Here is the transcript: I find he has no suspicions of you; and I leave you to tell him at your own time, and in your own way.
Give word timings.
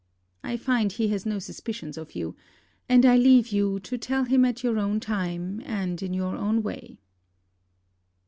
I 0.43 0.57
find 0.57 0.91
he 0.91 1.09
has 1.09 1.27
no 1.27 1.37
suspicions 1.37 1.95
of 1.95 2.15
you; 2.15 2.35
and 2.89 3.05
I 3.05 3.17
leave 3.17 3.49
you 3.49 3.79
to 3.81 3.99
tell 3.99 4.23
him 4.23 4.43
at 4.45 4.63
your 4.63 4.79
own 4.79 4.99
time, 4.99 5.61
and 5.63 6.01
in 6.01 6.11
your 6.11 6.35
own 6.35 6.63
way. 6.63 6.97